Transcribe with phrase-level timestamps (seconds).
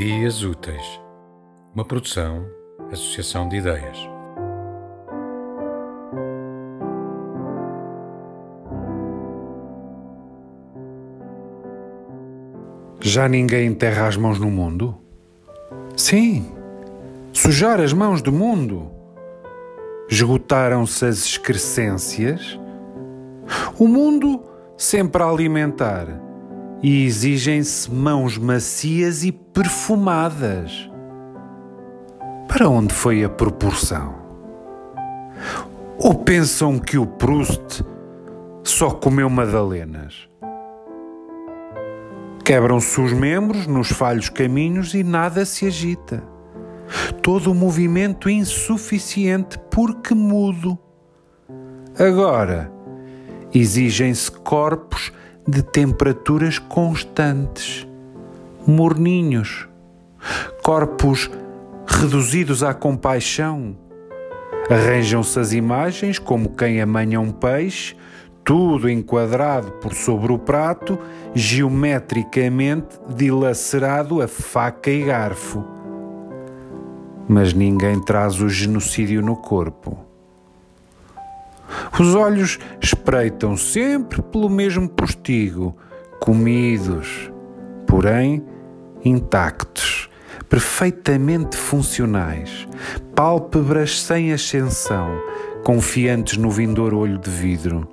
[0.00, 0.98] Dias Úteis,
[1.74, 2.46] uma produção,
[2.90, 3.98] associação de ideias.
[12.98, 14.96] Já ninguém enterra as mãos no mundo?
[15.94, 16.50] Sim,
[17.30, 18.90] sujar as mãos do mundo.
[20.08, 22.58] Esgotaram-se as excrescências.
[23.78, 24.42] O mundo
[24.78, 26.29] sempre a alimentar
[26.82, 30.90] e exigem-se mãos macias e perfumadas.
[32.48, 34.14] Para onde foi a proporção?
[35.98, 37.84] Ou pensam que o Proust
[38.64, 40.28] só comeu madalenas?
[42.44, 46.24] Quebram-se os membros nos falhos caminhos e nada se agita.
[47.22, 50.76] Todo o movimento insuficiente porque mudo.
[51.98, 52.72] Agora,
[53.54, 55.12] exigem-se corpos
[55.46, 57.86] de temperaturas constantes,
[58.66, 59.68] morninhos,
[60.62, 61.30] corpos
[61.86, 63.76] reduzidos à compaixão.
[64.70, 67.96] Arranjam-se as imagens como quem amanha um peixe,
[68.44, 70.98] tudo enquadrado por sobre o prato,
[71.34, 75.64] geometricamente dilacerado a faca e garfo.
[77.28, 80.09] Mas ninguém traz o genocídio no corpo.
[81.98, 85.76] Os olhos espreitam sempre pelo mesmo postigo,
[86.20, 87.30] comidos,
[87.86, 88.44] porém
[89.04, 90.08] intactos,
[90.48, 92.68] perfeitamente funcionais,
[93.14, 95.20] pálpebras sem ascensão,
[95.64, 97.88] confiantes no vindouro olho de vidro.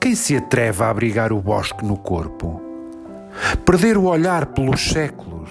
[0.00, 2.62] Quem se atreve a abrigar o bosque no corpo?
[3.64, 5.50] Perder o olhar pelos séculos?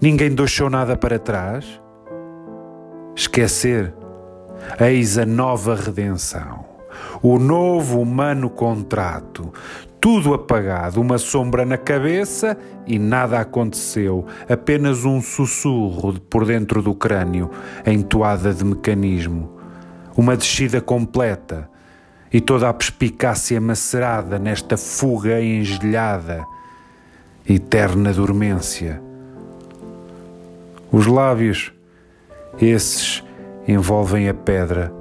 [0.00, 1.80] Ninguém deixou nada para trás?
[3.14, 3.94] Esquecer
[4.80, 6.64] Eis a nova redenção,
[7.22, 9.52] o novo humano contrato.
[10.00, 12.56] Tudo apagado, uma sombra na cabeça
[12.86, 17.50] e nada aconteceu, apenas um sussurro por dentro do crânio,
[17.86, 19.60] entoada de mecanismo.
[20.16, 21.70] Uma descida completa
[22.32, 26.44] e toda a perspicácia macerada nesta fuga engelhada,
[27.48, 29.00] eterna dormência.
[30.90, 31.72] Os lábios,
[32.60, 33.22] esses
[33.66, 34.92] envolvem a pedra,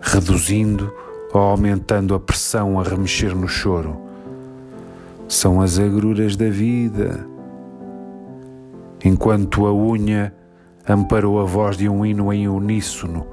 [0.00, 0.92] reduzindo
[1.32, 3.96] ou aumentando a pressão a remexer no choro.
[5.28, 7.24] São as agruras da vida.
[9.04, 10.34] Enquanto a unha
[10.88, 13.26] amparou a voz de um hino em uníssono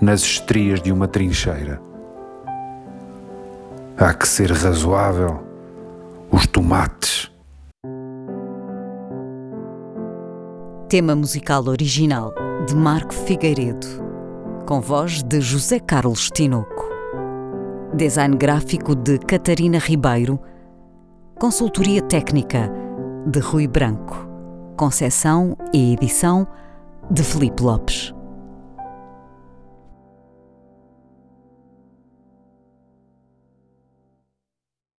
[0.00, 1.80] nas estrias de uma trincheira.
[3.98, 5.40] Há que ser razoável.
[6.30, 7.30] Os tomates.
[10.88, 12.32] Tema musical original
[12.66, 14.09] de Marco Figueiredo
[14.70, 16.88] com voz de José Carlos Tinoco.
[17.92, 20.38] Design gráfico de Catarina Ribeiro.
[21.40, 22.70] Consultoria técnica
[23.26, 24.28] de Rui Branco.
[24.76, 26.46] Concessão e edição
[27.10, 28.14] de Felipe Lopes.